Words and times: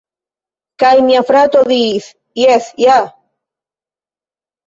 Kaj 0.83 0.93
mia 1.09 1.19
frato 1.27 1.61
diris: 1.71 2.07
"Jes 2.43 2.71
ja!" 2.85 2.97